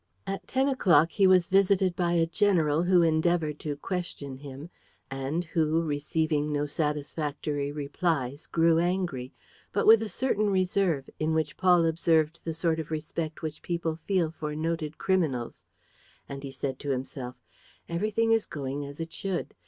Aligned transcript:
At 0.25 0.47
ten 0.47 0.67
o'clock 0.67 1.11
he 1.11 1.27
was 1.27 1.45
visited 1.45 1.95
by 1.95 2.13
a 2.13 2.25
general 2.25 2.81
who 2.81 3.03
endeavored 3.03 3.59
to 3.59 3.75
question 3.75 4.37
him 4.37 4.71
and 5.11 5.43
who, 5.43 5.83
receiving 5.83 6.51
no 6.51 6.65
satisfactory 6.65 7.71
replies, 7.71 8.47
grew 8.47 8.79
angry, 8.79 9.31
but 9.71 9.85
with 9.85 10.01
a 10.01 10.09
certain 10.09 10.49
reserve 10.49 11.07
in 11.19 11.35
which 11.35 11.55
Paul 11.55 11.85
observed 11.85 12.39
the 12.43 12.53
sort 12.55 12.79
of 12.79 12.89
respect 12.89 13.43
which 13.43 13.61
people 13.61 13.95
feel 13.95 14.31
for 14.31 14.55
noted 14.55 14.97
criminals. 14.97 15.65
And 16.27 16.41
he 16.41 16.51
said 16.51 16.79
to 16.79 16.89
himself: 16.89 17.35
"Everything 17.87 18.31
is 18.31 18.47
going 18.47 18.83
as 18.87 18.99
it 18.99 19.13
should. 19.13 19.53